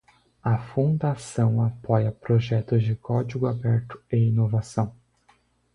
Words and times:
A 0.43 0.57
fundação 0.57 1.63
apoia 1.63 2.11
projetos 2.11 2.81
de 2.81 2.95
código 2.95 3.45
aberto 3.45 4.01
e 4.11 4.17
inovação. 4.17 4.95